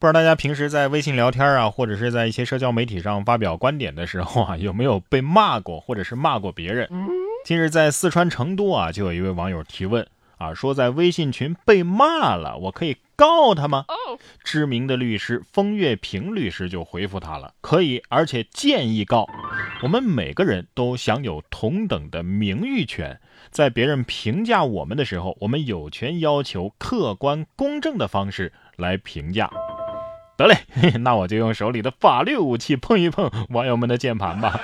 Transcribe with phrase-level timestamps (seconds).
[0.00, 6.88] 不知道大家平时在微信聊天啊，或者是在一些社交媒体上发表观点的时候啊， 有没有被骂过，或者是骂过别人？
[7.44, 10.06] 近日在四川成都啊，就有一位网友提问
[10.36, 13.86] 啊，说在微信群被骂了，我可以告他吗？
[14.44, 19.26] 知名的律师风月平律师就回复他了，可以，而且建议告。
[19.82, 23.18] 我们每个人都享有同等的名誉权，
[23.50, 29.50] 在别人评价我们的时候，我们有权要求客观公正的方式来评价。
[30.38, 30.56] 得嘞，
[31.02, 34.58] 那我就用手里的法律武器碰一碰网友们的键盘吧。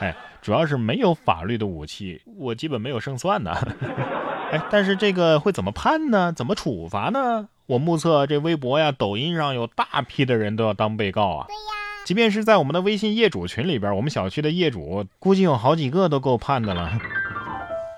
[0.00, 3.54] 哎，主要是没有法律的武器，我基本没有胜算呢。
[4.50, 6.32] 哎，但是这个会怎么判呢？
[6.32, 7.48] 怎么处罚呢？
[7.66, 11.46] 我目测这微博呀、抖音上有大批的人都要当被告啊。
[11.46, 16.90] 对呀，即便是在我们的微信业主群里边，我们小区的业主估计有好几个都够判的了。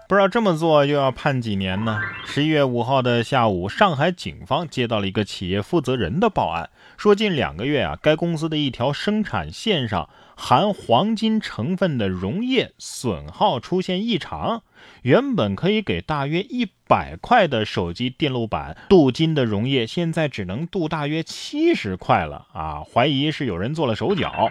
[0.08, 2.00] 不知道这么做又要判几年呢？
[2.24, 14.62] 十一月五号的下午，上海警方接到了一个企业负责人的报案，说近两个月啊，该公司的一条生产线上含黄金成分的溶液损耗出现异常。
[15.02, 22.80] 原本可以给大约一百块的手机电路板镀金的溶液，现在只能镀大约七十块了啊！
[22.84, 24.48] 怀疑是有人做了手脚。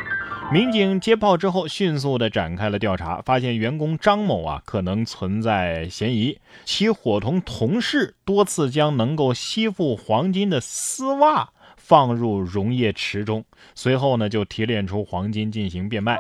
[0.52, 11.50] 民警接报之后，迅速的展开了调查，发现员工张某啊可能存在嫌疑，其伙同同事多次将能够吸附黄金的丝袜。
[11.78, 16.18] 放入溶液池中，随后呢就提炼出黄金进行变卖。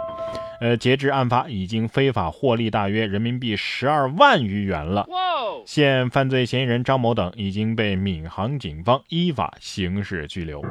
[0.61, 5.07] 呃，截至案发，已经非法获利大约人民币十二万余元了。
[5.65, 10.61] 现犯罪嫌疑人张某等已经被闵行警方依法刑事拘留。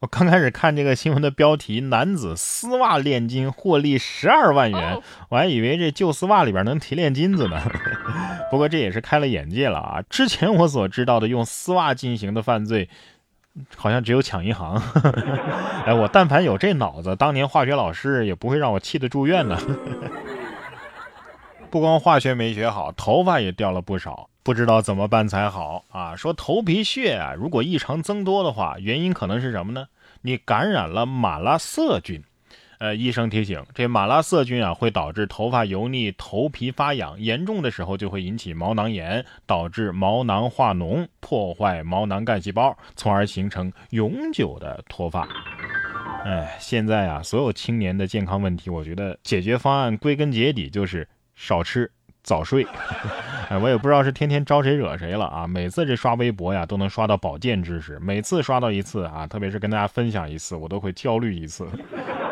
[0.00, 7.60] 我刚开始看这个新闻的标题“男子丝袜炼金获利十二万元”，我还以为这旧丝袜里边能提炼金子呢。
[8.50, 10.02] 不过这也是开了眼界了啊！
[10.08, 12.88] 之前我所知道的用丝袜进行的犯罪。
[13.74, 14.80] 好像只有抢银行，
[15.84, 19.58] 哎，我但凡有这脑子，当年化学老师也不会让我气得住院呢。
[21.70, 26.16] 不光化学没学好，头发也掉了不少，不知道怎么办才好啊！
[26.16, 29.86] 说头皮屑啊，如果异常增多的话，原因可能是什么呢？
[30.22, 32.22] 你感染了马拉色菌。
[32.78, 45.28] 呃，医生提醒，这马拉色菌啊会导致头发油腻、头皮发痒，严重的时候就会引起毛囊炎，导致毛囊化脓，破坏毛囊干细胞，从而形成永久的脱发。
[46.24, 51.06] 哎，现在啊，所有青年的健康问题，我觉得解决方案归根结底就是
[51.38, 51.88] 少吃
[52.24, 52.66] 早睡。
[53.48, 55.46] 哎，我也不知道是天天招谁惹谁了啊！
[55.46, 61.66] 每次这刷微博呀，都能刷到保健知识，每次刷到一次啊，特别是跟大家分享一次，我都会焦虑一次。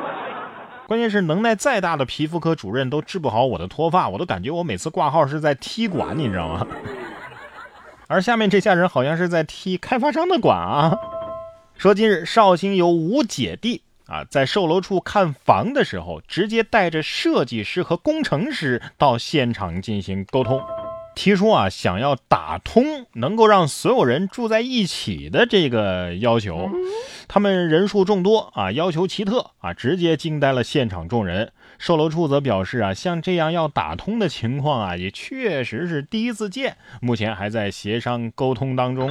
[0.86, 6.66] 关键是能耐再大的皮肤科主任都治不好我的脱发，我都感觉我每次挂号是在踢馆，你知道吗？
[8.08, 10.94] 而下面这家人好像是在踢开发商的馆啊。
[11.76, 20.60] 说近日绍兴有五姐弟啊，在售楼处看房的时候，直接带着设计师和工程师到现场进行沟通。
[21.16, 26.68] 提出啊，想要打通能够让所有人住在一起的这个要求，
[27.26, 31.52] 他们人数众多啊，要求奇特啊，直接惊呆了现场众人。
[31.78, 39.10] 售楼处则表示啊，像这样要打通的情况啊，也确实是第一次见，目前还在协商沟通当中。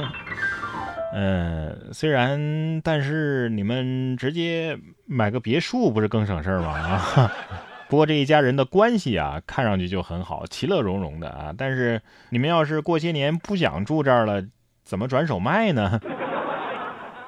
[1.18, 6.72] 嗯，虽然，但是你们直接买个别墅不是更省事儿吗？
[6.76, 7.32] 啊？
[7.88, 11.54] 不过这一家人的关系啊，看上去就很好，其乐融融的啊。
[11.56, 14.44] 但是你们要是过些年不想住这儿了，
[14.84, 15.98] 怎么转手卖呢？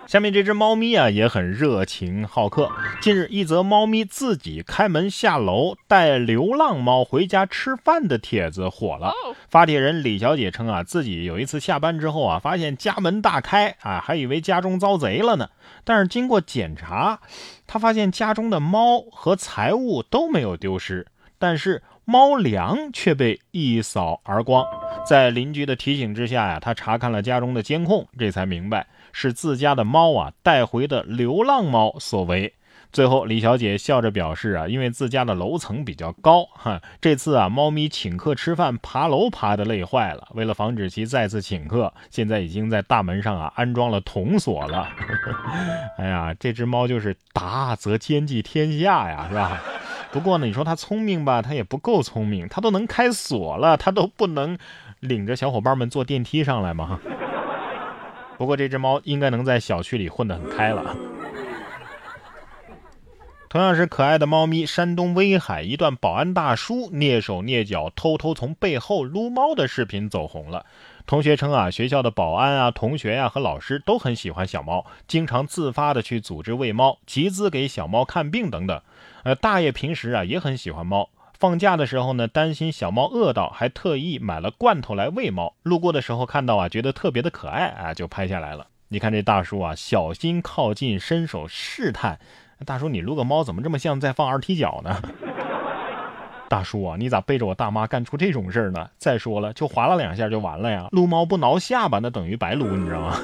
[0.09, 2.73] 下面这只猫咪啊也很热情好客。
[3.03, 9.13] 近日，一则猫咪自己开门下楼带流浪猫回家吃饭的帖子火了。
[9.51, 15.51] 发帖人李小姐称啊，自己有一次下班之后啊，发现家门大开啊，还以为家中遭贼了呢。
[15.85, 17.21] 但是经过检查，
[17.67, 21.07] 她发现家中的猫和财物都没有丢失，
[21.39, 24.65] 但是猫粮却被一扫而光。
[25.07, 28.87] 在邻居的提醒之下呀，她查看了家中的监控，这才明白。
[29.13, 32.55] 是自家的猫啊带回的流浪猫所为。
[32.91, 40.27] 最后，李小姐笑着表示啊，因为自家的楼层比较高，哈，这次啊，猫咪请客吃饭爬楼爬的累坏了。
[40.33, 44.89] 为了防止其再次请客，现在已经在大门上啊安装了铜锁了。
[45.99, 49.61] 哎呀，这只猫就是达则兼济天下呀，是吧？
[50.11, 54.57] 不过呢，你说它聪明吧，它也不够聪明，它都能开锁了，它都不能
[55.01, 56.99] 领着小伙伴们坐电梯上来吗？
[58.39, 60.97] 不过这只猫应该能在小区里混得很开了。
[63.51, 70.67] 同样是可爱的猫咪，山东威海一段保安大叔蹑手蹑脚偷偷从背后撸猫的视频走红了。
[71.07, 78.79] 同学称啊，学校的保安啊、同学呀和老师都很喜欢小猫，经常自发的去组织喂猫、集资给小猫看病等等。
[79.25, 81.09] 呃，大爷平时啊也很喜欢猫，
[81.39, 85.55] 放假的时候呢，担心小猫饿到，还特意买了罐头来喂猫。
[85.63, 88.67] 路过的时候看到啊，觉得特别的可爱啊，就拍下来了。
[88.89, 92.19] 你看这大叔啊，小心靠近，伸手试探。
[92.67, 95.01] 大叔，你撸个猫怎么这么像在放二踢脚呢？
[96.51, 98.91] 大叔啊，你咋背着我大妈干出这种事儿呢？
[98.99, 100.89] 再说了，就划了两下就完了呀。
[100.91, 103.17] 撸猫不挠下巴，那等于白撸，你知道吗？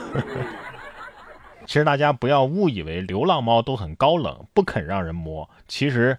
[1.66, 5.50] 其实大家不要误以为流浪猫都很高冷，不肯让人摸。
[5.66, 6.16] 其实，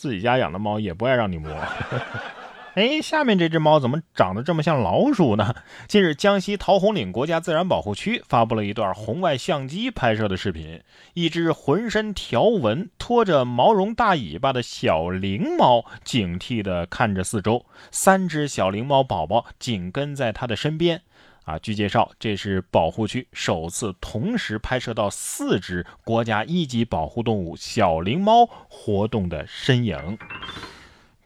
[0.00, 1.54] 自己家养的猫也不爱让你摸。
[2.74, 5.54] 哎，下面这只猫怎么长得这么像老鼠呢？
[5.88, 10.80] 近日，江西桃红岭国家自然保护区发布了一段红外相机拍摄的视频，
[11.12, 21.02] 一只浑身条纹、拖着毛绒大尾巴的小灵猫警惕地看着四周，三只小灵猫宝宝紧跟在它的身边。
[21.44, 30.18] 啊，据介绍，这是保护区首次同时拍摄到四只国家一级保护动物小灵猫活动的身影。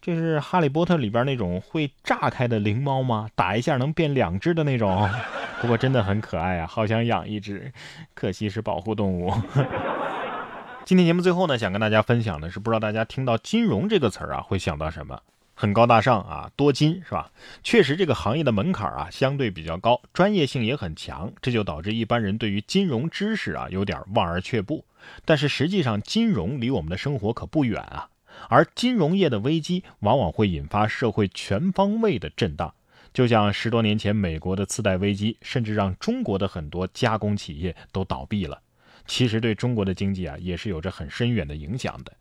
[0.00, 3.28] 这是《哈利波特》里边那种会炸开的灵猫吗？
[3.34, 5.08] 打一下能变两只的那种？
[5.61, 7.72] 不过真的很可爱啊，好想养一只，
[8.12, 9.32] 可惜是保护动物。
[10.84, 15.19] 今天节目最后呢，想跟大家分享的是，不知道大家听到“金融”这个词儿啊，会想到什么？
[15.55, 17.31] 很高大上啊，多金是吧？
[17.62, 24.85] 确实，这个行业的门槛啊相对比较高，专业性也很强，这就导致一般人对于金融知识啊有点望而却步。
[25.25, 28.09] 但是实际上，金融离我们的生活可不远啊。
[28.49, 32.75] 而金融业的危机往往会引发社会全方位的震荡，
[33.12, 38.61] 就像十多年前美国的次贷危机，甚至让中国的很多加工企业都倒闭了。
[39.07, 42.12] 其实对中国的经济啊，也是有着很深远的影响的。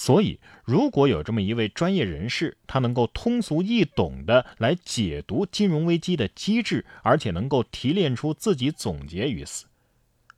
[0.00, 9.66] 所以，如果有这么一位专业人士，他能够通俗易懂的来解读金融危机的机制，而且能够提炼出自己总结与思。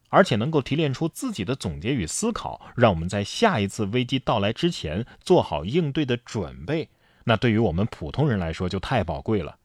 [0.08, 6.88] 而且能够提炼出自己的总结与思考，让我们在下一次危机到来之前做好应对的准备。
[7.24, 9.58] 那对于我们普通人来说就太宝贵了。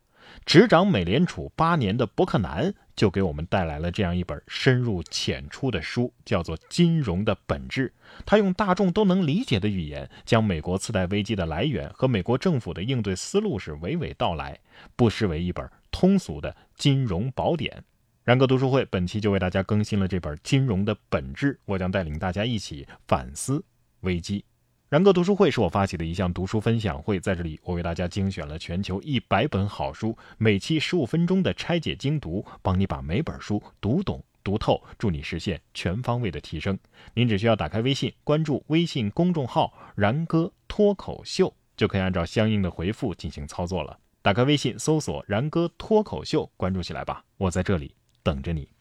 [0.45, 7.89] 执掌美联储八年的伯克南就给我们带来了这样一本深入浅出的书，叫做《金融的本质》。
[8.27, 14.59] 他用大众都能理解的语言，将美国次贷危机的来源和美国政府的应对思路是娓娓道来，
[14.95, 17.83] 不失为一本通俗的金融宝典。
[18.23, 23.63] 然哥读书会本期就为大家更新了这本《金融的本质》，我将带领大家一起反思
[24.01, 24.45] 危机。
[24.87, 36.77] 然哥读书会是我发起的一项读书分享会，在这里我为大家精选了全球一百本好书，每期十五分钟的拆解精读，帮你把每本书读懂读透，助你实现全方位的提升。
[37.15, 43.97] 您只需要打开微信，关注微信公众号“然哥脱口秀”，就可以按照相应的回复进行操作了。
[44.21, 47.95] 打开微信，搜索“然哥脱口秀”，关注起来吧，我在这里。
[48.21, 48.74] 等着你。